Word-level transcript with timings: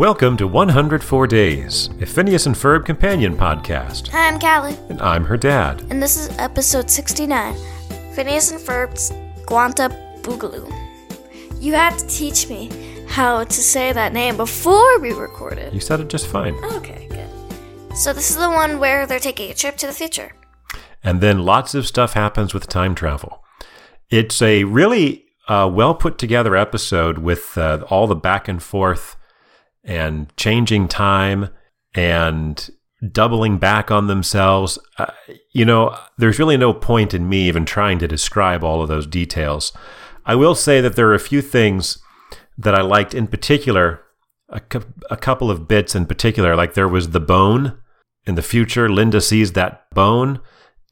Welcome 0.00 0.38
to 0.38 0.46
104 0.46 1.26
Days, 1.26 1.90
a 2.00 2.06
Phineas 2.06 2.46
and 2.46 2.54
Ferb 2.54 2.86
companion 2.86 3.36
podcast. 3.36 4.08
Hi, 4.08 4.28
I'm 4.28 4.40
Callie, 4.40 4.74
And 4.88 4.98
I'm 5.02 5.26
her 5.26 5.36
dad. 5.36 5.82
and 5.90 6.02
this 6.02 6.16
is 6.16 6.34
episode 6.38 6.88
69 6.88 7.54
Phineas 8.14 8.50
and 8.50 8.58
Ferb's 8.58 9.12
Quantum 9.44 9.92
Boogaloo. 10.22 10.72
You 11.60 11.74
had 11.74 11.98
to 11.98 12.06
teach 12.06 12.48
me 12.48 12.70
how 13.08 13.44
to 13.44 13.52
say 13.52 13.92
that 13.92 14.14
name 14.14 14.38
before 14.38 15.00
we 15.00 15.12
recorded. 15.12 15.74
You 15.74 15.80
said 15.80 16.00
it 16.00 16.08
just 16.08 16.28
fine. 16.28 16.54
Okay, 16.76 17.06
good. 17.10 17.94
So, 17.94 18.14
this 18.14 18.30
is 18.30 18.38
the 18.38 18.48
one 18.48 18.78
where 18.78 19.04
they're 19.04 19.18
taking 19.18 19.50
a 19.50 19.54
trip 19.54 19.76
to 19.76 19.86
the 19.86 19.92
future. 19.92 20.32
And 21.04 21.20
then 21.20 21.40
lots 21.40 21.74
of 21.74 21.86
stuff 21.86 22.14
happens 22.14 22.54
with 22.54 22.68
time 22.68 22.94
travel. 22.94 23.44
It's 24.08 24.40
a 24.40 24.64
really 24.64 25.26
uh, 25.46 25.70
well 25.70 25.94
put 25.94 26.16
together 26.16 26.56
episode 26.56 27.18
with 27.18 27.58
uh, 27.58 27.84
all 27.90 28.06
the 28.06 28.16
back 28.16 28.48
and 28.48 28.62
forth 28.62 29.16
and 29.84 30.34
changing 30.36 30.88
time 30.88 31.50
and 31.94 32.70
doubling 33.12 33.58
back 33.58 33.90
on 33.90 34.06
themselves. 34.06 34.78
Uh, 34.98 35.06
you 35.52 35.64
know, 35.64 35.96
there's 36.18 36.38
really 36.38 36.56
no 36.56 36.72
point 36.72 37.14
in 37.14 37.28
me 37.28 37.48
even 37.48 37.64
trying 37.64 37.98
to 37.98 38.08
describe 38.08 38.62
all 38.62 38.82
of 38.82 38.88
those 38.88 39.06
details. 39.06 39.72
I 40.26 40.34
will 40.34 40.54
say 40.54 40.80
that 40.80 40.96
there 40.96 41.08
are 41.08 41.14
a 41.14 41.20
few 41.20 41.40
things 41.40 41.98
that 42.58 42.74
I 42.74 42.82
liked 42.82 43.14
in 43.14 43.26
particular, 43.26 44.02
a, 44.48 44.60
cou- 44.60 44.92
a 45.10 45.16
couple 45.16 45.50
of 45.50 45.66
bits 45.66 45.94
in 45.94 46.06
particular. 46.06 46.54
Like 46.54 46.74
there 46.74 46.88
was 46.88 47.10
the 47.10 47.20
bone 47.20 47.78
in 48.26 48.34
the 48.34 48.42
future. 48.42 48.88
Linda 48.88 49.20
sees 49.20 49.52
that 49.52 49.88
bone. 49.90 50.40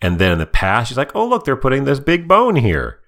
And 0.00 0.18
then 0.18 0.32
in 0.32 0.38
the 0.38 0.46
past, 0.46 0.88
she's 0.88 0.96
like, 0.96 1.14
oh, 1.14 1.26
look, 1.26 1.44
they're 1.44 1.56
putting 1.56 1.84
this 1.84 2.00
big 2.00 2.26
bone 2.26 2.56
here. 2.56 3.00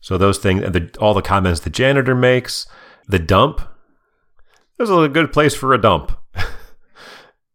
So 0.00 0.18
those 0.18 0.38
things, 0.38 0.60
the, 0.60 0.94
all 1.00 1.14
the 1.14 1.22
comments 1.22 1.60
the 1.60 1.70
janitor 1.70 2.14
makes, 2.14 2.66
the 3.08 3.18
dump, 3.18 3.62
this 4.78 4.88
is 4.88 4.96
a 4.96 5.08
good 5.08 5.32
place 5.32 5.54
for 5.54 5.72
a 5.72 5.80
dump. 5.80 6.12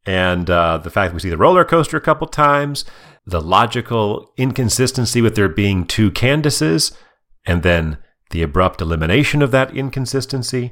and 0.05 0.49
uh, 0.49 0.77
the 0.77 0.89
fact 0.89 1.11
that 1.11 1.13
we 1.15 1.19
see 1.19 1.29
the 1.29 1.37
roller 1.37 1.65
coaster 1.65 1.97
a 1.97 2.01
couple 2.01 2.27
times, 2.27 2.85
the 3.25 3.41
logical 3.41 4.31
inconsistency 4.37 5.21
with 5.21 5.35
there 5.35 5.49
being 5.49 5.85
two 5.85 6.11
Candaces, 6.11 6.91
and 7.45 7.63
then 7.63 7.97
the 8.31 8.41
abrupt 8.41 8.81
elimination 8.81 9.41
of 9.41 9.51
that 9.51 9.75
inconsistency. 9.75 10.71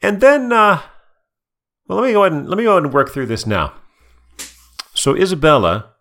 And 0.00 0.20
then, 0.20 0.52
uh, 0.52 0.82
well, 1.86 2.00
let 2.00 2.06
me 2.06 2.12
go 2.12 2.24
ahead 2.24 2.32
and 2.32 2.48
let 2.48 2.58
me 2.58 2.64
go 2.64 2.72
ahead 2.72 2.84
and 2.84 2.92
work 2.92 3.10
through 3.10 3.26
this 3.26 3.46
now. 3.46 3.74
So 4.94 5.16
Isabella, 5.16 5.92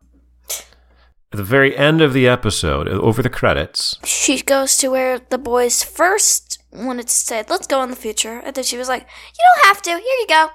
at 0.49 1.37
the 1.37 1.43
very 1.43 1.77
end 1.77 2.01
of 2.01 2.13
the 2.13 2.27
episode, 2.27 2.87
over 2.87 3.21
the 3.21 3.29
credits, 3.29 3.97
She 4.03 4.41
goes 4.41 4.77
to 4.77 4.89
where 4.89 5.19
the 5.19 5.37
boys 5.37 5.83
first 5.83 6.50
wanted 6.71 7.07
to 7.07 7.13
say, 7.13 7.43
let's 7.49 7.67
go 7.67 7.83
in 7.83 7.89
the 7.89 7.95
future. 7.95 8.41
And 8.43 8.55
then 8.55 8.63
she 8.63 8.77
was 8.77 8.87
like, 8.87 9.01
you 9.03 9.45
don't 9.55 9.65
have 9.67 9.81
to. 9.83 9.89
Here 9.91 9.99
you 9.99 10.27
go. 10.27 10.49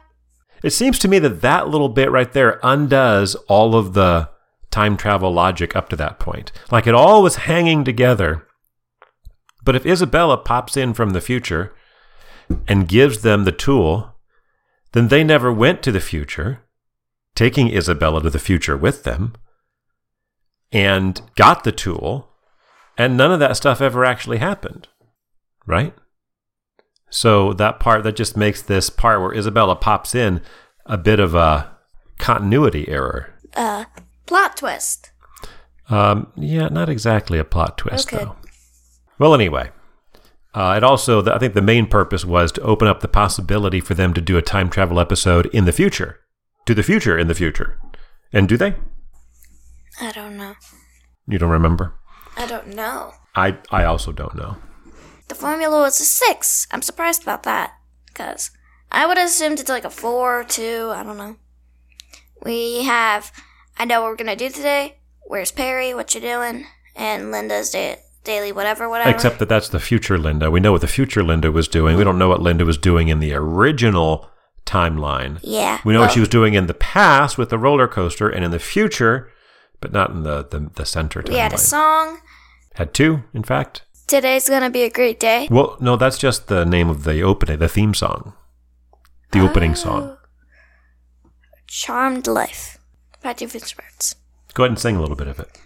It 0.62 0.70
seems 0.70 0.98
to 1.00 1.09
me 1.09 1.19
that 1.20 1.42
that 1.42 1.69
little 1.69 1.89
bit 1.89 2.11
right 2.11 2.33
there 2.33 2.59
undoes 2.62 3.34
all 3.48 3.77
of 3.77 3.95
the 3.95 4.31
time 4.70 4.97
travel 4.97 5.33
logic 5.33 5.77
up 5.77 5.89
to 5.91 5.97
that 5.97 6.19
point. 6.19 6.53
Like 6.70 6.87
it 6.87 6.94
all 6.94 7.22
was 7.22 7.37
hanging 7.37 7.84
together. 7.84 8.47
But 9.64 9.77
if 9.77 9.87
Isabella 9.87 10.37
pops 10.37 10.77
in 10.77 10.94
from 10.94 11.11
the 11.11 11.20
future 11.20 11.75
and 12.69 12.89
gives 12.89 13.22
them 13.22 13.44
the 13.44 13.53
tool, 13.53 14.14
then 14.92 15.09
they 15.09 15.25
never 15.25 15.53
went 15.53 15.83
to 15.83 15.92
the 15.92 16.00
future, 16.00 16.62
taking 17.34 17.72
Isabella 17.72 18.22
to 18.22 18.31
the 18.31 18.39
future 18.39 18.77
with 18.77 19.03
them, 19.03 19.34
and 20.72 21.20
got 21.34 21.64
the 21.64 21.72
tool, 21.72 22.31
and 22.97 23.17
none 23.17 23.33
of 23.33 23.41
that 23.41 23.56
stuff 23.56 23.81
ever 23.81 24.05
actually 24.05 24.39
happened. 24.39 24.89
Right? 25.67 25.94
So 27.11 27.53
that 27.55 27.79
part 27.81 28.03
that 28.05 28.17
just 28.17 28.37
makes 28.37 28.61
this 28.62 28.91
part 28.91 29.21
where 29.21 29.33
Isabella 29.35 29.77
pops 29.77 30.15
in 30.15 30.41
a 30.85 30.97
bit 30.99 31.21
of 31.21 31.35
a 31.35 31.75
continuity 32.19 32.89
error. 32.89 33.33
Uh, 33.55 33.84
plot 34.27 34.56
twist. 34.56 35.11
Um, 35.89 36.33
yeah, 36.37 36.69
not 36.69 36.89
exactly 36.89 37.39
a 37.39 37.45
plot 37.45 37.78
twist 37.78 38.12
Okay. 38.12 38.25
though. 38.25 38.37
Well, 39.19 39.34
anyway, 39.34 39.71
uh, 40.55 40.75
it 40.77 40.83
also 40.84 41.25
I 41.33 41.39
think 41.39 41.55
the 41.55 41.62
main 41.62 41.87
purpose 41.87 42.25
was 42.25 42.50
to 42.53 42.61
open 42.62 42.89
up 42.89 43.00
the 43.00 43.09
possibility 43.09 43.81
for 43.81 43.95
them 43.95 44.12
to 44.15 44.21
do 44.21 44.37
a 44.37 44.43
time 44.43 44.69
travel 44.69 44.99
episode 45.00 45.47
in 45.47 45.65
the 45.65 45.72
future, 45.72 46.21
to 46.66 46.75
the 46.75 46.83
future 46.83 47.16
in 47.16 47.28
the 47.28 47.34
future. 47.34 47.78
And 48.33 48.49
do 48.49 48.56
they? 48.56 48.75
I 50.00 50.11
don't 50.12 50.37
know. 50.37 50.55
You 51.28 51.39
don't 51.39 51.50
remember? 51.50 51.95
I 52.37 52.47
don't 52.47 52.75
know. 52.75 53.12
I 53.34 53.56
I 53.71 53.84
also 53.84 54.12
don't 54.12 54.34
know. 54.34 54.56
The 55.28 55.34
formula 55.34 55.81
was 55.81 56.00
a 56.00 56.04
six. 56.04 56.66
I'm 56.70 56.82
surprised 56.82 57.22
about 57.22 57.42
that. 57.44 57.72
Because 58.06 58.50
I 58.91 59.06
would 59.06 59.19
have 59.19 59.28
assumed 59.28 59.60
it's 59.60 59.69
like 59.69 59.84
a 59.84 59.91
four 59.91 60.41
or 60.41 60.44
two. 60.44 60.91
I 60.94 61.03
don't 61.03 61.16
know. 61.19 61.37
We 62.42 62.84
have 62.84 63.32
I 63.78 63.84
know 63.84 64.03
what 64.03 64.10
we're 64.10 64.16
going 64.16 64.36
to 64.38 64.48
do 64.48 64.48
today. 64.54 64.98
Where's 65.26 65.50
Perry? 65.53 65.92
What 65.94 66.15
you 66.15 66.20
doing? 66.20 66.66
And 66.94 67.31
Linda's 67.31 67.70
da- 67.70 67.98
daily 68.25 68.53
whatever, 68.53 68.88
whatever. 68.88 69.10
Except 69.10 69.38
that 69.41 69.48
that's 69.48 69.69
the 69.69 69.81
future 69.81 70.16
Linda. 70.16 70.50
We 70.50 70.60
know 70.60 70.72
what 70.72 70.81
the 70.81 70.86
future 70.86 71.22
Linda 71.22 71.53
was 71.53 71.69
doing. 71.69 71.97
We 71.97 72.04
don't 72.04 72.19
know 72.19 72.28
what 72.28 72.41
Linda 72.41 72.65
was 72.65 72.78
doing 72.78 73.09
in 73.09 73.20
the 73.20 73.34
original 73.34 74.31
timeline. 74.65 75.38
yeah. 75.42 75.81
We 75.84 75.92
know 75.92 76.00
what 76.00 76.12
she 76.12 76.20
was 76.20 76.28
doing 76.28 76.54
in 76.54 76.66
the 76.66 76.75
past 76.75 77.38
with 77.38 77.50
the 77.50 77.59
roller 77.59 77.86
coaster 77.86 78.28
and 78.28 78.44
in 78.44 78.50
the 78.50 78.59
future, 78.59 79.31
but 79.81 79.92
not 79.92 80.10
in 80.10 80.22
the, 80.22 80.44
the, 80.44 80.70
the 80.75 80.84
center 80.86 81.22
timeline. 81.22 81.28
We 81.32 81.38
had 81.38 81.53
a 81.53 81.59
song. 81.59 82.20
Had 82.75 82.92
two, 82.92 83.22
in 83.32 83.42
fact. 83.44 83.82
Today's 84.06 84.49
going 84.49 84.62
to 84.62 84.71
be 84.71 84.84
a 84.84 84.91
great 84.91 85.19
day. 85.19 85.49
Well, 85.50 85.77
no, 85.81 85.97
that's 85.97 86.17
just 86.17 86.47
the 86.47 86.65
name 86.65 86.89
of 86.89 87.03
the 87.03 87.22
opening, 87.22 87.59
the 87.59 87.69
theme 87.69 87.93
song. 87.93 88.34
The 89.33 89.41
opening 89.41 89.72
oh. 89.72 89.75
song. 89.75 90.17
Charmed 91.67 92.28
Life 92.28 92.78
by 93.21 93.34
Doofenshmirtz. 93.34 94.15
Go 94.55 94.62
ahead 94.62 94.71
and 94.71 94.78
sing 94.78 94.95
a 94.95 95.00
little 95.00 95.16
bit 95.16 95.27
of 95.27 95.41
it. 95.41 95.61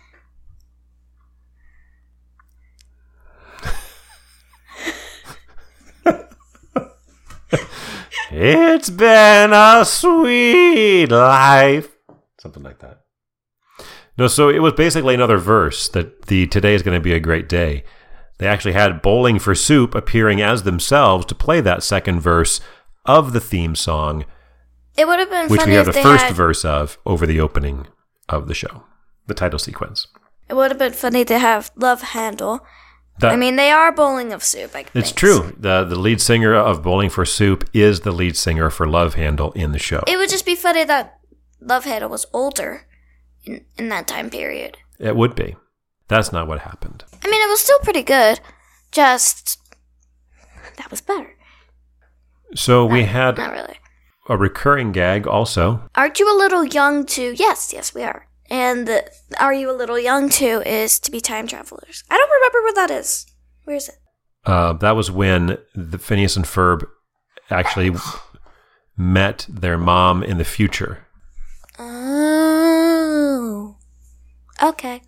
it's 8.30 8.88
been 8.88 9.52
a 9.52 9.84
sweet 9.84 11.08
life. 11.10 11.94
Something 12.40 12.62
like 12.62 12.78
that. 12.78 13.02
No, 14.16 14.28
so 14.28 14.48
it 14.48 14.60
was 14.60 14.72
basically 14.72 15.14
another 15.14 15.36
verse 15.36 15.90
that 15.90 16.22
the 16.22 16.46
today 16.46 16.74
is 16.74 16.82
going 16.82 16.96
to 16.96 17.02
be 17.04 17.12
a 17.12 17.20
great 17.20 17.46
day. 17.46 17.84
They 18.40 18.46
actually 18.46 18.72
had 18.72 19.02
Bowling 19.02 19.38
for 19.38 19.54
Soup 19.54 19.94
appearing 19.94 20.40
as 20.40 20.62
themselves 20.62 21.26
to 21.26 21.34
play 21.34 21.60
that 21.60 21.82
second 21.82 22.20
verse 22.20 22.62
of 23.04 23.34
the 23.34 23.40
theme 23.40 23.74
song, 23.74 24.24
It 24.96 25.06
would 25.06 25.18
have 25.18 25.28
been 25.28 25.48
which 25.48 25.60
funny 25.60 25.72
we 25.72 25.76
have 25.76 25.84
the 25.84 25.92
first 25.92 26.24
had, 26.24 26.34
verse 26.34 26.64
of 26.64 26.96
over 27.04 27.26
the 27.26 27.38
opening 27.38 27.86
of 28.30 28.48
the 28.48 28.54
show, 28.54 28.84
the 29.26 29.34
title 29.34 29.58
sequence. 29.58 30.06
It 30.48 30.54
would 30.54 30.70
have 30.70 30.78
been 30.78 30.94
funny 30.94 31.22
to 31.26 31.38
have 31.38 31.70
Love 31.76 32.00
Händel. 32.00 32.60
That, 33.18 33.32
I 33.32 33.36
mean, 33.36 33.56
they 33.56 33.70
are 33.70 33.92
bowling 33.92 34.32
of 34.32 34.42
soup. 34.42 34.74
I 34.74 34.86
it's 34.94 35.10
think. 35.10 35.16
true. 35.16 35.54
The 35.58 35.84
the 35.84 35.96
lead 35.96 36.22
singer 36.22 36.54
of 36.54 36.82
Bowling 36.82 37.10
for 37.10 37.26
Soup 37.26 37.68
is 37.74 38.00
the 38.00 38.12
lead 38.12 38.38
singer 38.38 38.70
for 38.70 38.86
Love 38.86 39.16
Händel 39.16 39.54
in 39.54 39.72
the 39.72 39.78
show. 39.78 40.02
It 40.06 40.16
would 40.16 40.30
just 40.30 40.46
be 40.46 40.56
funny 40.56 40.84
that 40.84 41.18
Love 41.60 41.84
Händel 41.84 42.08
was 42.08 42.24
older 42.32 42.86
in, 43.44 43.66
in 43.76 43.90
that 43.90 44.08
time 44.08 44.30
period. 44.30 44.78
It 44.98 45.14
would 45.14 45.34
be. 45.34 45.56
That's 46.10 46.32
not 46.32 46.48
what 46.48 46.58
happened. 46.62 47.04
I 47.24 47.30
mean, 47.30 47.40
it 47.40 47.48
was 47.48 47.60
still 47.60 47.78
pretty 47.78 48.02
good. 48.02 48.40
Just 48.90 49.60
that 50.76 50.90
was 50.90 51.00
better. 51.00 51.36
So 52.56 52.84
we 52.84 53.04
had 53.04 53.38
Not 53.38 53.52
really. 53.52 53.78
a 54.28 54.36
recurring 54.36 54.90
gag 54.90 55.28
also. 55.28 55.88
Aren't 55.94 56.18
you 56.18 56.26
a 56.28 56.36
little 56.36 56.64
young 56.64 57.06
to? 57.06 57.32
Yes, 57.36 57.72
yes, 57.72 57.94
we 57.94 58.02
are. 58.02 58.26
And 58.50 58.88
the, 58.88 59.08
are 59.38 59.54
you 59.54 59.70
a 59.70 59.76
little 59.80 60.00
young 60.00 60.28
to 60.30 60.68
is 60.68 60.98
to 60.98 61.12
be 61.12 61.20
time 61.20 61.46
travelers. 61.46 62.02
I 62.10 62.16
don't 62.16 62.28
remember 62.28 62.62
where 62.64 62.74
that 62.88 62.90
is. 63.00 63.26
Where 63.62 63.76
is 63.76 63.88
it? 63.88 63.94
Uh, 64.44 64.72
that 64.72 64.96
was 64.96 65.12
when 65.12 65.58
the 65.76 65.98
Phineas 65.98 66.34
and 66.34 66.44
Ferb 66.44 66.84
actually 67.50 67.94
met 68.96 69.46
their 69.48 69.78
mom 69.78 70.24
in 70.24 70.38
the 70.38 70.44
future. 70.44 71.06
Oh. 71.78 73.76
Okay. 74.60 75.02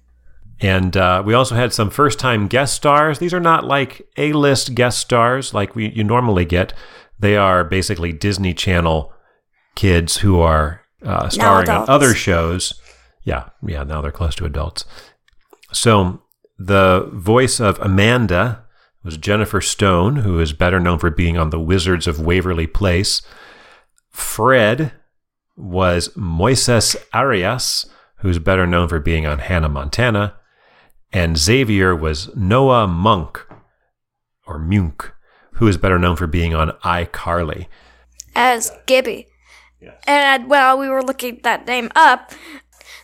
And 0.62 0.97
uh, 0.97 1.23
we 1.26 1.35
also 1.35 1.56
had 1.56 1.73
some 1.73 1.91
first 1.91 2.19
time 2.20 2.47
guest 2.47 2.75
stars. 2.75 3.19
These 3.19 3.35
are 3.35 3.41
not 3.41 3.64
like 3.64 4.09
A 4.17 4.32
list 4.32 4.75
guest 4.75 5.00
stars 5.00 5.53
like 5.53 5.75
we 5.75 5.91
you 5.91 6.05
normally 6.05 6.44
get. 6.44 6.73
They 7.19 7.37
are 7.37 7.64
basically 7.64 8.12
Disney 8.12 8.55
Channel 8.55 9.12
kids 9.75 10.19
who 10.19 10.41
are 10.41 10.82
uh, 11.03 11.29
starring 11.29 11.69
on 11.69 11.88
other 11.88 12.14
shows. 12.14 12.81
Yeah, 13.25 13.50
yeah, 13.67 13.82
now 13.82 14.00
they're 14.00 14.12
close 14.12 14.35
to 14.37 14.44
adults. 14.44 14.85
So 15.73 16.23
the 16.59 17.08
voice 17.12 17.61
of 17.61 17.79
Amanda 17.81 18.65
was 19.03 19.17
Jennifer 19.17 19.61
Stone, 19.61 20.17
who 20.17 20.38
is 20.38 20.53
better 20.53 20.79
known 20.79 20.99
for 20.99 21.11
being 21.11 21.37
on 21.37 21.50
The 21.50 21.61
Wizards 21.61 22.06
of 22.06 22.20
Waverly 22.20 22.67
Place. 22.69 23.23
Fred 24.11 24.93
was 25.56 26.08
Moises 26.11 26.97
Arias, 27.12 27.87
who's 28.19 28.38
better 28.38 28.67
known 28.67 28.88
for 28.88 29.00
being 29.00 29.26
on 29.26 29.41
Hannah 29.41 29.69
Montana. 29.69 30.35
And 31.12 31.37
Xavier 31.37 31.94
was 31.94 32.35
Noah 32.35 32.87
Monk, 32.87 33.47
or 34.47 34.59
Munck, 34.59 35.14
who 35.55 35.69
is 35.69 35.76
better 35.76 35.99
known 35.99 36.17
for 36.17 36.26
being 36.26 36.55
on 36.55 36.70
iCarly. 36.85 37.67
as 38.35 38.73
Gibby. 38.87 39.26
Yes. 39.81 39.94
And 40.06 40.49
while 40.49 40.79
we 40.79 40.88
were 40.88 41.03
looking 41.03 41.41
that 41.43 41.67
name 41.67 41.91
up, 41.94 42.32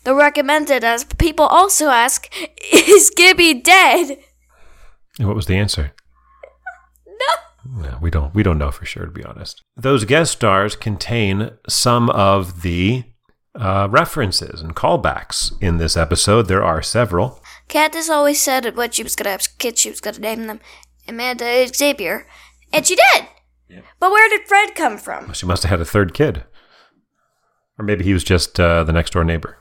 the 0.05 0.15
recommended 0.15 0.85
as 0.85 1.05
people 1.05 1.45
also 1.45 1.89
ask, 1.89 2.33
is 2.73 3.11
Gibby 3.11 3.55
dead? 3.55 4.19
And 5.19 5.27
what 5.27 5.37
was 5.37 5.47
the 5.47 5.57
answer? 5.57 5.93
No. 7.07 7.83
No, 7.83 7.99
we 8.01 8.11
don't 8.11 8.35
we 8.35 8.43
don't 8.43 8.57
know 8.59 8.71
for 8.71 8.87
sure 8.87 9.05
to 9.05 9.11
be 9.11 9.25
honest. 9.25 9.63
Those 9.77 10.05
guest 10.05 10.33
stars 10.33 10.77
contain 10.77 11.51
some 11.69 12.09
of 12.11 12.63
the 12.63 13.05
uh, 13.55 13.89
references 13.91 14.63
and 14.63 14.77
callbacks 14.77 15.53
in 15.61 15.77
this 15.79 15.97
episode. 15.97 16.47
There 16.47 16.63
are 16.65 16.81
several. 16.81 17.43
Candace 17.69 18.09
always 18.09 18.41
said 18.41 18.77
what 18.77 18.95
she 18.95 19.03
was 19.03 19.15
gonna 19.15 19.31
have 19.31 19.47
kids, 19.59 19.81
she 19.81 19.91
was 19.91 20.01
gonna 20.01 20.19
name 20.19 20.47
them 20.47 20.61
Amanda 21.07 21.67
Xavier, 21.69 22.27
and 22.73 22.87
she 22.87 22.97
did. 22.97 23.27
But 24.01 24.11
where 24.11 24.29
did 24.29 24.47
Fred 24.47 24.75
come 24.75 24.97
from? 24.99 25.33
She 25.33 25.47
must 25.47 25.63
have 25.63 25.71
had 25.71 25.81
a 25.81 25.85
third 25.85 26.15
kid, 26.15 26.45
or 27.79 27.85
maybe 27.85 28.05
he 28.05 28.13
was 28.13 28.25
just 28.25 28.59
uh, 28.59 28.85
the 28.85 28.93
next 28.93 29.13
door 29.13 29.25
neighbor. 29.25 29.59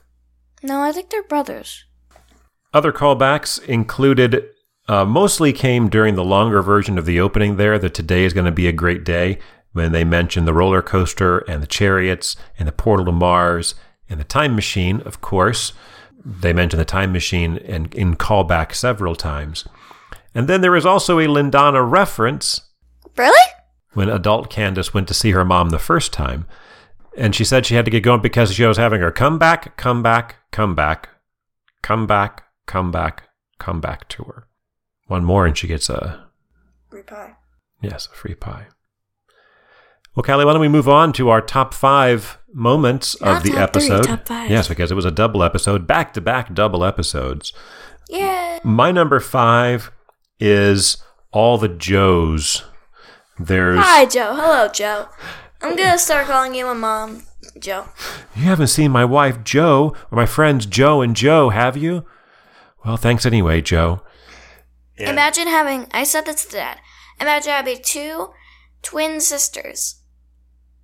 No, 0.62 0.80
I 0.80 0.92
think 0.92 1.10
they're 1.10 1.22
brothers. 1.22 1.84
Other 2.72 2.92
callbacks 2.92 3.62
included 3.64 4.44
uh, 4.88 5.04
mostly 5.04 5.52
came 5.52 5.88
during 5.88 6.14
the 6.14 6.24
longer 6.24 6.62
version 6.62 6.98
of 6.98 7.04
the 7.04 7.20
opening 7.20 7.56
there, 7.56 7.78
that 7.78 7.94
today 7.94 8.24
is 8.24 8.32
going 8.32 8.46
to 8.46 8.52
be 8.52 8.66
a 8.66 8.72
great 8.72 9.04
day, 9.04 9.38
when 9.72 9.92
they 9.92 10.04
mentioned 10.04 10.46
the 10.46 10.54
roller 10.54 10.80
coaster 10.80 11.38
and 11.40 11.62
the 11.62 11.66
chariots 11.66 12.36
and 12.58 12.66
the 12.66 12.72
portal 12.72 13.04
to 13.06 13.12
Mars 13.12 13.74
and 14.08 14.18
the 14.18 14.24
time 14.24 14.54
machine, 14.54 15.02
of 15.02 15.20
course. 15.20 15.74
They 16.24 16.52
mention 16.52 16.78
the 16.78 16.84
time 16.84 17.12
machine 17.12 17.58
and 17.58 17.94
in 17.94 18.16
callback 18.16 18.74
several 18.74 19.14
times. 19.14 19.66
And 20.34 20.48
then 20.48 20.60
there 20.60 20.76
is 20.76 20.86
also 20.86 21.18
a 21.18 21.26
Lindana 21.26 21.88
reference 21.88 22.60
Really? 23.16 23.52
when 23.94 24.08
adult 24.08 24.50
Candace 24.50 24.92
went 24.94 25.08
to 25.08 25.14
see 25.14 25.30
her 25.32 25.44
mom 25.44 25.70
the 25.70 25.78
first 25.78 26.12
time. 26.12 26.46
And 27.16 27.34
she 27.34 27.44
said 27.44 27.66
she 27.66 27.74
had 27.74 27.84
to 27.84 27.90
get 27.90 28.02
going 28.02 28.20
because 28.20 28.52
she 28.54 28.64
was 28.64 28.76
having 28.76 29.00
her 29.00 29.10
come 29.10 29.38
back, 29.38 29.76
come 29.76 30.02
back, 30.02 30.36
come 30.52 30.74
back, 30.74 31.08
come 31.82 32.06
back, 32.06 32.44
come 32.66 32.90
back, 32.92 33.24
come 33.58 33.80
back 33.80 34.08
tour. 34.08 34.46
One 35.06 35.24
more 35.24 35.46
and 35.46 35.56
she 35.56 35.66
gets 35.66 35.88
a, 35.88 36.26
free 36.90 37.02
pie. 37.02 37.36
yes, 37.80 38.06
a 38.06 38.14
free 38.14 38.34
pie. 38.34 38.66
Well, 40.18 40.24
Callie, 40.24 40.44
why 40.44 40.52
don't 40.52 40.60
we 40.60 40.66
move 40.66 40.88
on 40.88 41.12
to 41.12 41.28
our 41.28 41.40
top 41.40 41.72
five 41.72 42.38
moments 42.52 43.14
of 43.14 43.20
Not 43.20 43.42
the 43.44 43.50
top 43.50 43.72
three, 43.72 43.84
episode? 43.84 44.02
top 44.02 44.26
five. 44.26 44.50
Yes, 44.50 44.66
because 44.66 44.90
it 44.90 44.96
was 44.96 45.04
a 45.04 45.12
double 45.12 45.44
episode, 45.44 45.86
back 45.86 46.12
to 46.14 46.20
back 46.20 46.52
double 46.52 46.84
episodes. 46.84 47.52
Yeah. 48.08 48.58
My 48.64 48.90
number 48.90 49.20
five 49.20 49.92
is 50.40 50.96
all 51.30 51.56
the 51.56 51.68
Joes. 51.68 52.64
There's 53.38 53.78
Hi, 53.78 54.06
Joe. 54.06 54.34
Hello, 54.34 54.66
Joe. 54.66 55.06
I'm 55.62 55.76
gonna 55.76 56.00
start 56.00 56.26
calling 56.26 56.52
you 56.52 56.64
my 56.64 56.72
mom, 56.74 57.22
Joe. 57.60 57.84
You 58.34 58.42
haven't 58.42 58.66
seen 58.66 58.90
my 58.90 59.04
wife 59.04 59.44
Joe 59.44 59.94
or 60.10 60.16
my 60.16 60.26
friends 60.26 60.66
Joe 60.66 61.00
and 61.00 61.14
Joe, 61.14 61.50
have 61.50 61.76
you? 61.76 62.04
Well, 62.84 62.96
thanks 62.96 63.24
anyway, 63.24 63.60
Joe. 63.60 64.02
Imagine 64.96 65.46
having, 65.46 65.86
I 65.92 66.02
said 66.02 66.26
this 66.26 66.44
to 66.46 66.56
dad. 66.56 66.80
Imagine 67.20 67.52
having 67.52 67.78
two 67.84 68.30
twin 68.82 69.20
sisters. 69.20 69.97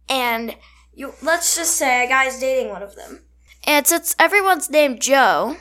And 0.09 0.57
you, 0.93 1.15
let's 1.23 1.57
just 1.57 1.77
say 1.77 2.05
a 2.05 2.09
guy's 2.09 2.39
dating 2.39 2.71
one 2.71 2.83
of 2.83 2.97
them. 2.97 3.25
And 3.67 3.87
since 3.87 4.15
everyone's 4.19 4.69
named 4.71 5.01
Joe, 5.01 5.57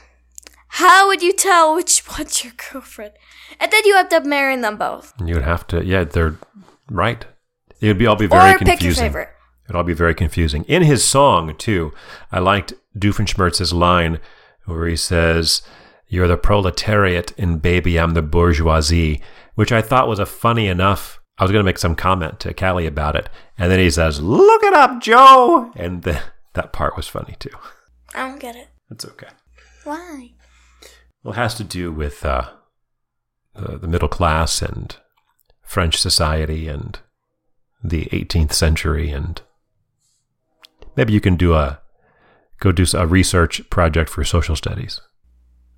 how 0.68 1.07
would 1.07 1.22
you 1.22 1.34
tell 1.34 1.75
which 1.75 2.04
one's 2.18 2.44
your 2.44 2.54
girlfriend? 2.72 3.13
And 3.60 3.72
then 3.72 3.81
you 3.86 3.98
end 3.98 4.13
up 4.13 4.25
marrying 4.25 4.62
them 4.62 4.78
both. 4.78 5.13
You 5.24 5.36
would 5.36 5.44
have 5.44 5.66
to, 5.68 5.84
yeah, 5.86 6.04
they're 6.04 6.38
right. 6.90 7.25
It 7.80 7.88
would 7.88 7.98
be 7.98 8.07
all 8.07 8.16
be 8.16 8.28
very 8.28 8.40
Or 8.42 8.44
very 8.44 8.57
pick 8.60 8.68
your 8.68 8.75
confusing. 8.78 9.04
favorite. 9.06 9.30
It'd 9.66 9.75
all 9.75 9.84
be 9.84 9.94
very 9.94 10.16
confusing. 10.16 10.63
In 10.66 10.84
his 10.84 11.04
song 11.04 11.56
too, 11.57 11.94
I 12.31 12.40
liked 12.40 12.74
Doofenshmirtz's 12.98 13.72
line 13.74 14.19
where 14.66 14.88
he 14.88 14.95
says, 14.95 15.62
"You're 16.07 16.28
the 16.28 16.38
proletariat, 16.38 17.34
and 17.38 17.62
baby, 17.62 17.98
I'm 18.00 18.13
the 18.13 18.22
bourgeoisie," 18.22 19.22
which 19.56 19.72
I 19.72 19.81
thought 19.81 20.07
was 20.07 20.19
a 20.19 20.25
funny 20.25 20.68
enough. 20.68 21.19
I 21.38 21.44
was 21.44 21.51
going 21.51 21.63
to 21.63 21.68
make 21.68 21.80
some 21.80 21.95
comment 21.95 22.39
to 22.41 22.53
Callie 22.53 22.85
about 22.85 23.15
it, 23.15 23.30
and 23.57 23.71
then 23.71 23.80
he 23.80 23.89
says, 23.89 24.21
"Look 24.21 24.63
it 24.63 24.74
up, 24.74 25.01
Joe," 25.01 25.71
and 25.75 26.03
the, 26.03 26.21
that 26.53 26.74
part 26.74 26.95
was 26.95 27.07
funny 27.07 27.35
too. 27.39 27.50
I 28.13 28.27
don't 28.27 28.39
get 28.39 28.56
it. 28.56 28.68
That's 28.89 29.06
okay. 29.06 29.30
Why? 29.83 30.33
Well, 31.24 31.33
it 31.33 31.38
has 31.38 31.56
to 31.56 31.63
do 31.63 31.91
with 31.91 32.24
uh, 32.25 32.50
the, 33.56 33.77
the 33.77 33.88
middle 33.88 34.09
class 34.09 34.62
and 34.62 34.95
French 35.62 35.97
society 35.97 36.68
and 36.68 37.00
the 37.83 38.06
18th 38.06 38.53
century, 38.53 39.09
and 39.09 39.41
maybe 40.95 41.13
you 41.13 41.21
can 41.21 41.35
do 41.35 41.53
a 41.53 41.80
go 42.59 42.71
do 42.71 42.85
a 42.94 43.07
research 43.07 43.69
project 43.69 44.09
for 44.09 44.24
social 44.24 44.56
studies 44.56 45.01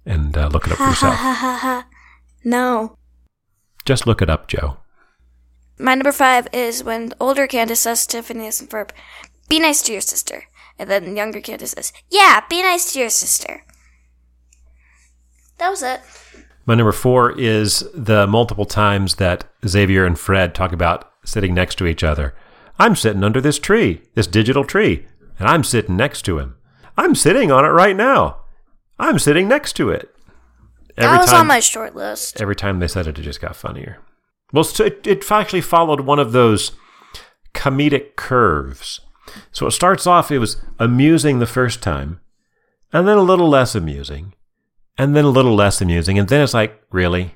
and 0.05 0.37
uh, 0.37 0.47
look 0.47 0.67
it 0.67 0.73
up 0.73 0.77
for 0.77 0.83
yourself. 0.85 1.85
No. 2.47 2.95
Just 3.85 4.05
look 4.05 4.21
it 4.21 4.29
up, 4.29 4.47
Joe. 4.47 4.77
My 5.77 5.95
number 5.95 6.11
five 6.11 6.47
is 6.53 6.83
when 6.83 7.13
older 7.19 7.47
Candace 7.47 7.81
says 7.81 8.07
to 8.07 8.21
Phineas 8.23 8.61
and 8.61 8.69
Ferb, 8.69 8.91
be 9.49 9.59
nice 9.59 9.81
to 9.83 9.91
your 9.91 10.01
sister. 10.01 10.45
And 10.79 10.89
then 10.89 11.15
younger 11.15 11.41
Candace 11.41 11.71
says, 11.71 11.93
yeah, 12.09 12.41
be 12.49 12.61
nice 12.61 12.93
to 12.93 12.99
your 12.99 13.09
sister. 13.09 13.63
That 15.57 15.69
was 15.69 15.83
it. 15.83 16.01
My 16.65 16.75
number 16.75 16.91
four 16.91 17.37
is 17.39 17.87
the 17.93 18.25
multiple 18.25 18.65
times 18.65 19.15
that 19.15 19.45
Xavier 19.67 20.05
and 20.05 20.17
Fred 20.17 20.55
talk 20.55 20.71
about 20.71 21.11
sitting 21.23 21.53
next 21.53 21.75
to 21.75 21.85
each 21.85 22.03
other. 22.03 22.33
I'm 22.79 22.95
sitting 22.95 23.23
under 23.23 23.39
this 23.39 23.59
tree, 23.59 24.01
this 24.15 24.27
digital 24.27 24.63
tree, 24.63 25.05
and 25.39 25.47
I'm 25.47 25.63
sitting 25.63 25.95
next 25.95 26.23
to 26.23 26.39
him. 26.39 26.55
I'm 26.97 27.15
sitting 27.15 27.51
on 27.51 27.63
it 27.65 27.69
right 27.69 27.95
now. 27.95 28.41
I'm 28.97 29.19
sitting 29.19 29.47
next 29.47 29.73
to 29.73 29.89
it. 29.89 30.09
that 30.95 31.19
was 31.19 31.31
on 31.31 31.47
my 31.47 31.59
short 31.59 31.95
list. 31.95 32.41
every 32.41 32.55
time 32.55 32.79
they 32.79 32.87
said 32.87 33.07
it, 33.07 33.19
it 33.19 33.21
just 33.21 33.41
got 33.41 33.55
funnier. 33.55 33.99
Well, 34.53 34.63
so 34.63 34.85
it, 34.85 35.05
it 35.05 35.31
actually 35.31 35.61
followed 35.61 36.01
one 36.01 36.19
of 36.19 36.31
those 36.31 36.71
comedic 37.53 38.15
curves. 38.15 39.01
So 39.51 39.67
it 39.67 39.71
starts 39.71 40.05
off, 40.05 40.31
it 40.31 40.39
was 40.39 40.61
amusing 40.79 41.39
the 41.39 41.45
first 41.45 41.81
time, 41.81 42.19
and 42.93 43.07
then 43.07 43.17
a 43.17 43.23
little 43.23 43.49
less 43.49 43.75
amusing, 43.75 44.33
and 44.97 45.15
then 45.15 45.25
a 45.25 45.29
little 45.29 45.55
less 45.55 45.81
amusing, 45.81 46.19
and 46.19 46.29
then 46.29 46.41
it's 46.41 46.53
like, 46.53 46.81
really? 46.91 47.35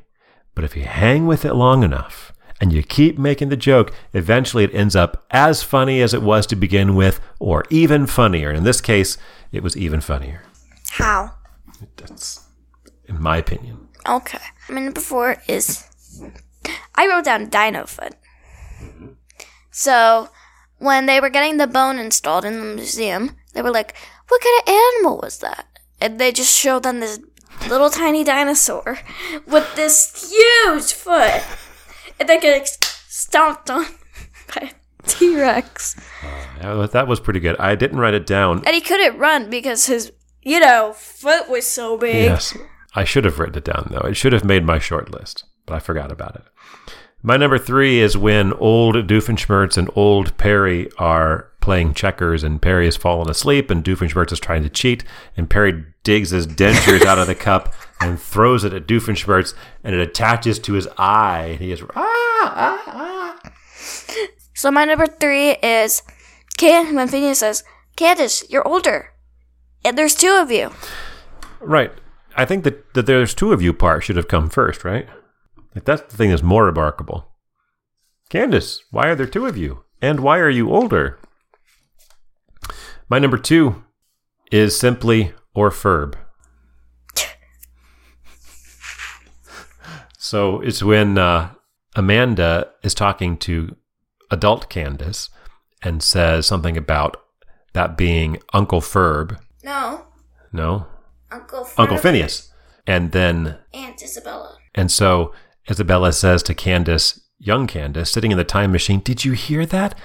But 0.56 0.63
if 0.63 0.75
you 0.75 0.83
hang 0.83 1.25
with 1.25 1.45
it 1.45 1.53
long 1.53 1.83
enough 1.83 2.33
and 2.61 2.73
you 2.73 2.83
keep 2.83 3.17
making 3.17 3.49
the 3.49 3.57
joke, 3.57 3.94
eventually 4.13 4.63
it 4.66 4.75
ends 4.75 4.95
up 4.95 5.25
as 5.31 5.63
funny 5.63 6.01
as 6.01 6.13
it 6.13 6.21
was 6.21 6.45
to 6.47 6.56
begin 6.56 6.95
with, 6.95 7.21
or 7.39 7.63
even 7.69 8.06
funnier. 8.06 8.51
In 8.51 8.63
this 8.63 8.81
case, 8.81 9.18
it 9.51 9.63
was 9.63 9.78
even 9.78 10.01
funnier. 10.01 10.44
How? 10.92 11.31
That's 11.95 12.45
in 13.06 13.21
my 13.21 13.37
opinion. 13.37 13.87
Okay. 14.07 14.39
My 14.69 14.81
number 14.81 14.99
four 14.99 15.42
is 15.47 15.85
I 16.95 17.07
wrote 17.07 17.25
down 17.25 17.49
Dino 17.49 17.85
Foot. 17.85 18.13
So 19.71 20.30
when 20.78 21.06
they 21.06 21.19
were 21.19 21.30
getting 21.30 21.57
the 21.57 21.68
bone 21.68 21.99
installed 21.99 22.45
in 22.45 22.59
the 22.59 22.75
museum, 22.75 23.31
they 23.54 23.61
were 23.61 23.71
like, 23.71 23.95
"What 24.28 24.42
kind 24.42 24.61
of 24.61 24.73
animal 24.73 25.19
was 25.21 25.39
that?" 25.39 25.66
And 26.01 26.19
they 26.19 26.31
just 26.31 26.57
showed 26.57 26.83
them 26.83 26.99
this 26.99 27.19
little 27.68 27.89
tiny 27.89 28.23
dinosaur 28.23 28.99
with 29.45 29.75
this 29.75 30.30
huge 30.31 30.94
foot, 30.94 31.44
and 32.19 32.28
they 32.30 32.39
get 32.39 32.68
stomped 33.07 33.69
on 33.69 33.85
by 34.56 34.71
a 35.04 35.07
T 35.07 35.35
Rex. 35.35 35.95
That 36.61 36.71
uh, 36.73 36.78
was- 36.78 36.92
that 36.92 37.07
was 37.07 37.19
pretty 37.19 37.39
good. 37.39 37.56
I 37.57 37.75
didn't 37.75 37.99
write 37.99 38.13
it 38.13 38.25
down. 38.25 38.63
And 38.66 38.75
he 38.75 38.81
couldn't 38.81 39.18
run 39.18 39.49
because 39.49 39.85
his, 39.85 40.11
you 40.42 40.59
know, 40.59 40.94
foot 40.94 41.49
was 41.49 41.66
so 41.66 41.97
big. 41.97 42.25
Yes. 42.25 42.57
I 42.95 43.04
should 43.04 43.23
have 43.23 43.37
written 43.39 43.57
it 43.57 43.66
down, 43.66 43.87
though. 43.92 44.07
It 44.07 44.16
should 44.16 44.33
have 44.33 44.44
made 44.44 44.66
my 44.66 44.80
short 44.80 45.11
list, 45.11 45.44
but 45.69 45.76
I 45.76 45.80
forgot 45.80 46.11
about 46.11 46.35
it. 46.35 46.44
My 47.21 47.38
number 47.38 47.59
three 47.59 47.99
is 47.99 48.18
when 48.18 48.54
old 48.54 48.95
Doofenshmirtz 48.95 49.78
and 49.78 49.90
old 49.95 50.35
Perry 50.38 50.90
are 50.97 51.52
playing 51.61 51.94
checkers, 51.94 52.44
and 52.44 52.61
Perry 52.61 52.85
has 52.85 52.95
fallen 52.95 53.30
asleep, 53.30 53.69
and 53.69 53.83
Doofenshmirtz 53.83 54.31
is 54.31 54.40
trying 54.40 54.64
to 54.64 54.69
cheat, 54.69 55.04
and 55.38 55.49
Perry 55.49 55.85
digs 56.04 56.31
his 56.31 56.47
dentures 56.47 57.06
out 57.06 57.19
of 57.19 57.28
the 57.28 57.35
cup 57.35 57.76
and 58.02 58.19
throws 58.19 58.64
it 58.64 58.73
at 58.73 58.88
Doofenshmirtz, 58.88 59.54
and 59.83 59.94
it 59.94 60.02
attaches 60.02 60.57
to 60.59 60.73
his 60.73 60.88
eye, 60.97 61.49
and 61.52 61.59
he 61.59 61.71
is, 61.71 61.83
ah, 61.83 61.94
ah, 61.95 62.83
ah. 62.88 63.52
So 64.56 64.71
my 64.71 64.85
number 64.85 65.06
three 65.06 65.52
is 65.52 66.02
Can 66.57 66.95
when 66.95 67.09
Phineas 67.09 67.40
says, 67.40 67.64
Candace, 67.95 68.49
you're 68.49 68.68
older. 68.68 69.14
And 69.85 69.97
there's 69.97 70.16
two 70.16 70.35
of 70.42 70.49
you. 70.49 70.71
Right. 71.59 71.92
I 72.35 72.45
think 72.45 72.64
that, 72.64 72.94
that 72.94 73.06
there's 73.06 73.35
two 73.35 73.52
of 73.52 73.61
you 73.61 73.73
part 73.73 74.04
should 74.04 74.16
have 74.16 74.30
come 74.30 74.49
first, 74.49 74.83
right? 74.85 75.07
Like 75.76 75.85
that's 75.85 76.02
the 76.04 76.18
thing 76.18 76.30
that's 76.30 76.44
more 76.44 76.66
remarkable. 76.66 77.28
Candace, 78.30 78.83
why 78.92 79.07
are 79.07 79.16
there 79.16 79.26
two 79.26 79.45
of 79.45 79.57
you? 79.57 79.83
And 80.02 80.19
why 80.21 80.40
are 80.40 80.49
you 80.49 80.71
older? 80.71 81.19
My 83.09 83.19
number 83.19 83.38
two 83.38 83.83
is 84.52 84.80
simply 84.80 85.33
or 85.54 85.69
Ferb. 85.71 86.16
so 90.18 90.61
it's 90.61 90.83
when 90.83 91.18
uh, 91.18 91.52
Amanda 91.95 92.71
is 92.83 92.94
talking 92.94 93.38
to 93.38 93.76
adult 94.31 94.69
Candace, 94.69 95.30
and 95.81 96.04
says 96.04 96.45
something 96.45 96.78
about 96.78 97.18
that 97.73 97.97
being 97.97 98.38
Uncle 98.54 98.81
Ferb. 98.81 99.40
No, 99.64 100.06
No, 100.52 100.88
Uncle 101.31 101.68
Uncle 101.78 101.97
Phineas. 101.97 102.52
And 102.85 103.11
then, 103.11 103.59
Aunt 103.73 104.02
Isabella. 104.02 104.57
and 104.73 104.92
so 104.92 105.33
Isabella 105.69 106.11
says 106.11 106.42
to 106.44 106.54
Candace, 106.54 107.19
young 107.38 107.68
Candace, 107.68 108.11
sitting 108.11 108.31
in 108.31 108.38
the 108.38 108.44
time 108.44 108.71
machine, 108.71 108.99
Did 108.99 109.23
you 109.23 109.33
hear 109.33 109.66
that? 109.68 109.97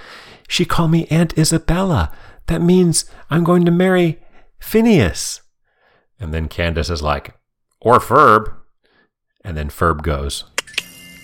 She 0.49 0.64
called 0.64 0.90
me 0.90 1.06
Aunt 1.11 1.37
Isabella. 1.38 2.12
That 2.47 2.61
means 2.61 3.06
I'm 3.30 3.44
going 3.44 3.64
to 3.64 3.71
marry 3.71 4.21
Phineas. 4.59 5.40
And 6.21 6.35
then 6.35 6.49
Candace 6.49 6.90
is 6.90 7.02
like, 7.02 7.35
Or 7.80 7.99
Ferb. 7.99 8.54
And 9.42 9.56
then 9.56 9.68
Ferb 9.68 10.02
goes, 10.02 10.44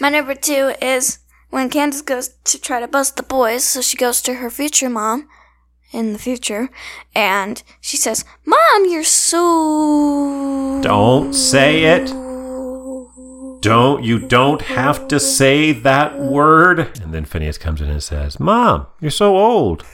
My 0.01 0.09
number 0.09 0.35
two 0.35 0.75
is 0.81 1.19
when 1.51 1.69
Candace 1.69 2.03
goes 2.03 2.29
to 2.45 2.61
try 2.61 2.81
to 2.81 2.89
bust 2.89 3.17
the 3.17 3.23
boys, 3.23 3.65
so 3.65 3.81
she 3.83 3.97
goes 3.97 4.23
to 4.23 4.35
her 4.35 4.51
future 4.51 4.89
mom 4.89 5.29
in 5.93 6.13
the 6.13 6.19
future, 6.19 6.71
and 7.15 7.63
she 7.81 7.97
says, 7.97 8.25
Mom, 8.47 8.87
you're 8.89 9.03
so. 9.05 10.81
Don't 10.83 11.35
say 11.35 11.85
it. 11.85 12.30
Don't, 13.61 14.03
you 14.03 14.19
don't 14.19 14.63
have 14.63 15.07
to 15.09 15.21
say 15.21 15.73
that 15.73 16.19
word. 16.19 16.99
And 17.03 17.13
then 17.13 17.25
Phineas 17.25 17.59
comes 17.59 17.81
in 17.81 17.91
and 17.91 18.03
says, 18.03 18.41
Mom, 18.41 18.87
you're 19.01 19.11
so 19.11 19.37
old. 19.37 19.85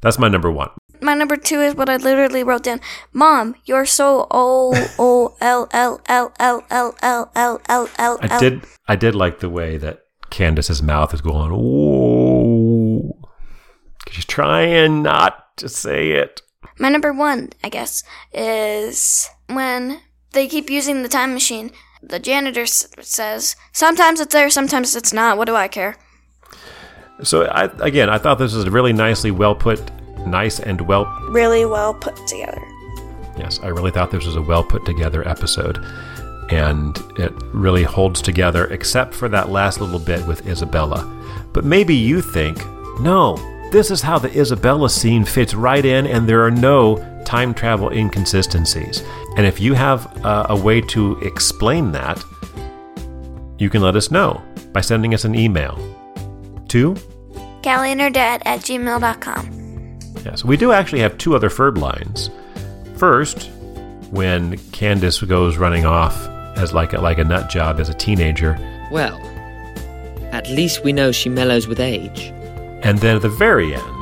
That's 0.00 0.18
my 0.18 0.28
number 0.28 0.50
one. 0.50 0.70
My 1.00 1.14
number 1.14 1.36
two 1.36 1.60
is 1.60 1.74
what 1.74 1.88
I 1.88 1.96
literally 1.96 2.42
wrote 2.42 2.62
down. 2.62 2.80
Mom, 3.12 3.54
you're 3.64 3.86
so 3.86 4.26
old. 4.30 4.76
O 4.98 5.36
L 5.40 5.68
L 5.72 6.00
L 6.06 6.32
L 6.38 6.64
L 6.70 6.94
L 7.02 7.30
L 7.34 7.60
L 7.68 7.88
L. 7.98 8.18
I 8.20 8.38
did 8.38 8.64
I 8.88 8.96
did 8.96 9.14
like 9.14 9.40
the 9.40 9.50
way 9.50 9.76
that 9.78 10.04
Candace's 10.30 10.82
mouth 10.82 11.14
is 11.14 11.20
going, 11.20 11.50
whoa. 11.52 13.30
She's 14.10 14.24
trying 14.24 15.02
not 15.02 15.56
to 15.58 15.68
say 15.68 16.12
it. 16.12 16.42
My 16.78 16.88
number 16.88 17.12
one, 17.12 17.50
I 17.62 17.68
guess, 17.68 18.02
is 18.32 19.28
when 19.48 20.00
they 20.32 20.48
keep 20.48 20.70
using 20.70 21.02
the 21.02 21.08
time 21.08 21.32
machine. 21.32 21.70
The 22.08 22.18
janitor 22.18 22.62
s- 22.62 22.86
says, 23.00 23.56
"Sometimes 23.72 24.20
it's 24.20 24.32
there, 24.32 24.50
sometimes 24.50 24.94
it's 24.94 25.12
not. 25.12 25.38
What 25.38 25.46
do 25.46 25.56
I 25.56 25.68
care?" 25.68 25.96
So 27.22 27.44
I 27.46 27.64
again 27.80 28.10
I 28.10 28.18
thought 28.18 28.38
this 28.38 28.54
was 28.54 28.68
really 28.68 28.92
nicely 28.92 29.30
well 29.30 29.54
put, 29.54 29.80
nice 30.26 30.58
and 30.60 30.80
well 30.82 31.06
Really 31.28 31.64
well 31.64 31.94
put 31.94 32.16
together. 32.26 32.62
Yes, 33.38 33.58
I 33.62 33.68
really 33.68 33.90
thought 33.90 34.10
this 34.10 34.26
was 34.26 34.36
a 34.36 34.42
well 34.42 34.62
put 34.64 34.84
together 34.84 35.26
episode. 35.26 35.78
And 36.50 36.96
it 37.18 37.32
really 37.52 37.84
holds 37.84 38.20
together, 38.20 38.66
except 38.66 39.14
for 39.14 39.28
that 39.30 39.48
last 39.48 39.80
little 39.80 39.98
bit 39.98 40.26
with 40.26 40.46
Isabella. 40.46 41.10
But 41.54 41.64
maybe 41.64 41.94
you 41.94 42.20
think, 42.20 42.58
no, 43.00 43.36
this 43.72 43.90
is 43.90 44.02
how 44.02 44.18
the 44.18 44.38
Isabella 44.38 44.90
scene 44.90 45.24
fits 45.24 45.54
right 45.54 45.84
in, 45.84 46.06
and 46.06 46.28
there 46.28 46.44
are 46.44 46.50
no 46.50 46.98
time 47.34 47.52
travel 47.52 47.90
inconsistencies. 47.90 49.02
And 49.36 49.44
if 49.44 49.58
you 49.60 49.74
have 49.74 50.00
uh, 50.24 50.46
a 50.50 50.56
way 50.56 50.80
to 50.82 51.18
explain 51.30 51.90
that, 51.90 52.22
you 53.58 53.68
can 53.68 53.82
let 53.82 53.96
us 53.96 54.08
know 54.12 54.40
by 54.72 54.80
sending 54.80 55.14
us 55.14 55.24
an 55.24 55.34
email 55.34 55.74
to 56.68 56.94
Callie 57.64 57.90
and 57.90 58.00
her 58.00 58.10
dad 58.10 58.40
at 58.44 58.60
gmail.com. 58.60 59.98
Yes, 60.24 60.44
we 60.44 60.56
do 60.56 60.70
actually 60.70 61.00
have 61.00 61.18
two 61.18 61.34
other 61.34 61.50
Ferb 61.50 61.76
lines. 61.78 62.30
First, 62.96 63.50
when 64.12 64.56
Candace 64.70 65.20
goes 65.20 65.56
running 65.56 65.84
off 65.86 66.16
as 66.56 66.72
like 66.72 66.92
a, 66.92 67.00
like 67.00 67.18
a 67.18 67.24
nut 67.24 67.50
job 67.50 67.80
as 67.80 67.88
a 67.88 67.94
teenager, 67.94 68.52
Well, 68.92 69.18
at 70.30 70.48
least 70.48 70.84
we 70.84 70.92
know 70.92 71.10
she 71.10 71.28
mellows 71.30 71.66
with 71.66 71.80
age. 71.80 72.32
and 72.86 72.98
then 73.00 73.16
at 73.16 73.22
the 73.22 73.28
very 73.46 73.74
end, 73.74 73.93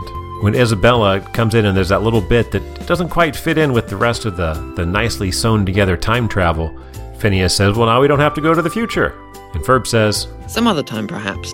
when 0.42 0.56
Isabella 0.56 1.20
comes 1.20 1.54
in 1.54 1.66
and 1.66 1.76
there's 1.76 1.90
that 1.90 2.02
little 2.02 2.20
bit 2.20 2.50
that 2.50 2.86
doesn't 2.86 3.10
quite 3.10 3.36
fit 3.36 3.56
in 3.56 3.72
with 3.72 3.86
the 3.86 3.96
rest 3.96 4.24
of 4.24 4.36
the 4.36 4.54
the 4.76 4.84
nicely 4.84 5.30
sewn 5.30 5.64
together 5.64 5.96
time 5.96 6.28
travel, 6.28 6.76
Phineas 7.18 7.54
says, 7.54 7.76
"Well, 7.76 7.86
now 7.86 8.00
we 8.00 8.08
don't 8.08 8.18
have 8.18 8.34
to 8.34 8.40
go 8.40 8.52
to 8.52 8.60
the 8.60 8.68
future," 8.68 9.14
and 9.54 9.62
Ferb 9.62 9.86
says, 9.86 10.26
Some 10.48 10.66
other 10.66 10.82
time, 10.82 11.06
perhaps. 11.06 11.52